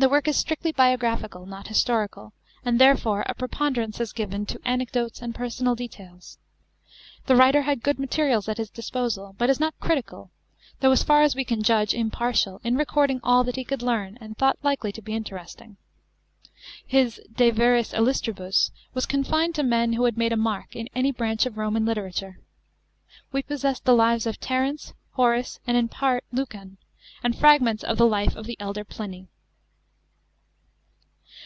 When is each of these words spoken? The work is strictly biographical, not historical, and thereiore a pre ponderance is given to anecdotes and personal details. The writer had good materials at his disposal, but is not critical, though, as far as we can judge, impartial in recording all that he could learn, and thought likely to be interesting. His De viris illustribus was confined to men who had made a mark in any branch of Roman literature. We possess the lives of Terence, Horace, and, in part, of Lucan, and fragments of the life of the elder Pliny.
The 0.00 0.08
work 0.08 0.28
is 0.28 0.36
strictly 0.36 0.70
biographical, 0.70 1.44
not 1.44 1.66
historical, 1.66 2.32
and 2.64 2.78
thereiore 2.80 3.24
a 3.28 3.34
pre 3.34 3.48
ponderance 3.48 3.98
is 3.98 4.12
given 4.12 4.46
to 4.46 4.60
anecdotes 4.64 5.20
and 5.20 5.34
personal 5.34 5.74
details. 5.74 6.38
The 7.26 7.34
writer 7.34 7.62
had 7.62 7.82
good 7.82 7.98
materials 7.98 8.48
at 8.48 8.58
his 8.58 8.70
disposal, 8.70 9.34
but 9.38 9.50
is 9.50 9.58
not 9.58 9.76
critical, 9.80 10.30
though, 10.78 10.92
as 10.92 11.02
far 11.02 11.22
as 11.22 11.34
we 11.34 11.44
can 11.44 11.64
judge, 11.64 11.94
impartial 11.94 12.60
in 12.62 12.76
recording 12.76 13.18
all 13.24 13.42
that 13.42 13.56
he 13.56 13.64
could 13.64 13.82
learn, 13.82 14.16
and 14.20 14.38
thought 14.38 14.56
likely 14.62 14.92
to 14.92 15.02
be 15.02 15.16
interesting. 15.16 15.78
His 16.86 17.20
De 17.34 17.50
viris 17.50 17.92
illustribus 17.92 18.70
was 18.94 19.04
confined 19.04 19.56
to 19.56 19.64
men 19.64 19.94
who 19.94 20.04
had 20.04 20.16
made 20.16 20.32
a 20.32 20.36
mark 20.36 20.76
in 20.76 20.88
any 20.94 21.10
branch 21.10 21.44
of 21.44 21.58
Roman 21.58 21.84
literature. 21.84 22.38
We 23.32 23.42
possess 23.42 23.80
the 23.80 23.94
lives 23.94 24.26
of 24.28 24.38
Terence, 24.38 24.92
Horace, 25.14 25.58
and, 25.66 25.76
in 25.76 25.88
part, 25.88 26.22
of 26.30 26.38
Lucan, 26.38 26.76
and 27.24 27.36
fragments 27.36 27.82
of 27.82 27.98
the 27.98 28.06
life 28.06 28.36
of 28.36 28.46
the 28.46 28.56
elder 28.60 28.84
Pliny. 28.84 29.26